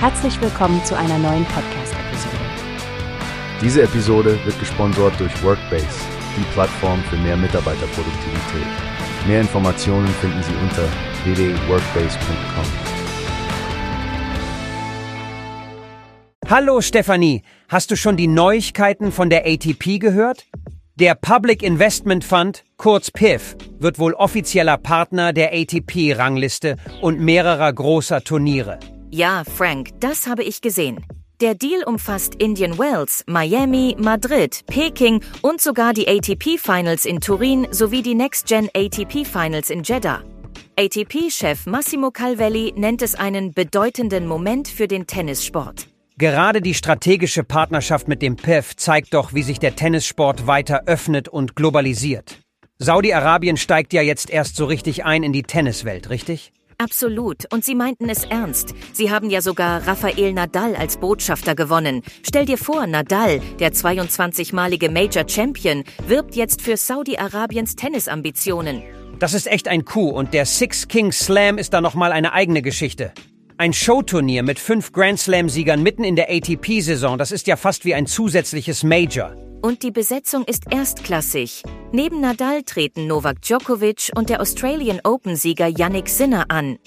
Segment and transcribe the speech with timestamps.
[0.00, 2.36] Herzlich willkommen zu einer neuen Podcast-Episode.
[3.60, 5.88] Diese Episode wird gesponsert durch Workbase,
[6.36, 8.66] die Plattform für mehr Mitarbeiterproduktivität.
[9.26, 10.84] Mehr Informationen finden Sie unter
[11.24, 12.64] www.workbase.com.
[16.48, 20.46] Hallo Stefanie, hast du schon die Neuigkeiten von der ATP gehört?
[20.94, 28.22] Der Public Investment Fund, kurz PIF, wird wohl offizieller Partner der ATP-Rangliste und mehrerer großer
[28.22, 28.78] Turniere.
[29.10, 31.04] Ja, Frank, das habe ich gesehen.
[31.40, 37.68] Der Deal umfasst Indian Wells, Miami, Madrid, Peking und sogar die ATP Finals in Turin
[37.70, 40.22] sowie die Next Gen ATP Finals in Jeddah.
[40.76, 45.88] ATP-Chef Massimo Calvelli nennt es einen bedeutenden Moment für den Tennissport.
[46.18, 51.28] Gerade die strategische Partnerschaft mit dem PIF zeigt doch, wie sich der Tennissport weiter öffnet
[51.28, 52.40] und globalisiert.
[52.78, 56.52] Saudi-Arabien steigt ja jetzt erst so richtig ein in die Tenniswelt, richtig?
[56.78, 57.52] Absolut.
[57.52, 58.72] Und sie meinten es ernst.
[58.92, 62.02] Sie haben ja sogar Rafael Nadal als Botschafter gewonnen.
[62.22, 68.82] Stell dir vor, Nadal, der 22-malige Major Champion, wirbt jetzt für Saudi-Arabiens Tennisambitionen.
[69.18, 72.62] Das ist echt ein Coup und der Six Kings Slam ist da nochmal eine eigene
[72.62, 73.12] Geschichte.
[73.60, 77.92] Ein Showturnier mit fünf Grand Slam-Siegern mitten in der ATP-Saison, das ist ja fast wie
[77.92, 79.34] ein zusätzliches Major.
[79.62, 81.64] Und die Besetzung ist erstklassig.
[81.90, 86.78] Neben Nadal treten Novak Djokovic und der Australian Open-Sieger Yannick Sinner an.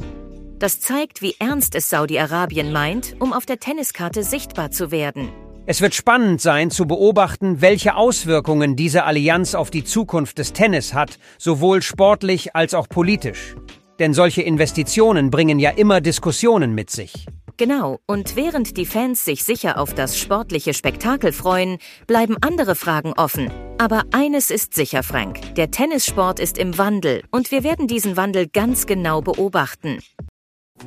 [0.59, 5.27] Das zeigt, wie ernst es Saudi-Arabien meint, um auf der Tenniskarte sichtbar zu werden.
[5.65, 10.93] Es wird spannend sein zu beobachten, welche Auswirkungen diese Allianz auf die Zukunft des Tennis
[10.93, 13.57] hat, sowohl sportlich als auch politisch.
[14.01, 17.27] Denn solche Investitionen bringen ja immer Diskussionen mit sich.
[17.57, 21.77] Genau, und während die Fans sich sicher auf das sportliche Spektakel freuen,
[22.07, 23.51] bleiben andere Fragen offen.
[23.77, 28.47] Aber eines ist sicher, Frank, der Tennissport ist im Wandel und wir werden diesen Wandel
[28.47, 29.99] ganz genau beobachten.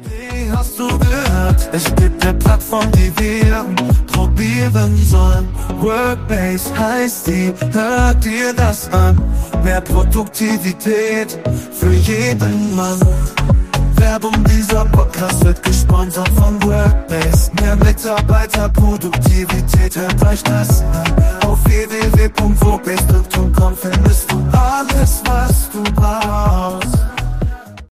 [0.02, 1.68] Wie hast du gehört?
[1.72, 3.64] Es gibt eine Plattform, die wir
[4.08, 5.48] probieren sollen.
[5.78, 9.16] Workbase heißt die, hört dir das an.
[9.64, 11.36] Mehr Produktivität
[11.72, 13.00] für jeden Mann.
[13.96, 17.50] Werbung, dieser Podcast wird gesponsert von Workbase.
[17.62, 21.14] Mehr Mitarbeiterproduktivität, hört euch das an.
[21.46, 23.63] Auf www.workbase.com